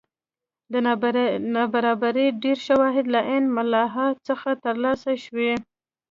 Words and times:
د 0.71 0.73
نابرابرۍ 1.55 2.27
ډېر 2.43 2.57
شواهد 2.67 3.05
له 3.13 3.19
عین 3.29 3.45
ملاحا 3.57 4.07
څخه 4.27 4.49
ترلاسه 4.65 5.11
شوي. 5.25 5.51